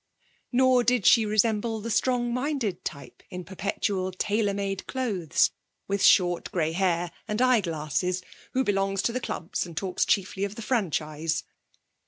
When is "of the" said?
10.43-10.63